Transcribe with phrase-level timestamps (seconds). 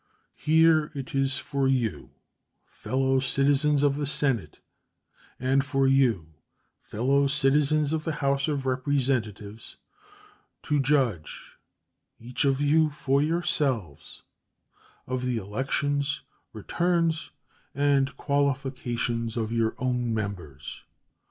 [0.39, 2.09] Here it is for you,
[2.65, 4.59] fellow citizens of the Senate,
[5.39, 6.33] and for you,
[6.81, 9.77] fellow citizens of the House of Representatives,
[10.63, 11.55] to judge,
[12.19, 14.23] each of you for yourselves,
[15.05, 17.29] of the elections, returns,
[17.75, 20.81] and qualifications of your own members.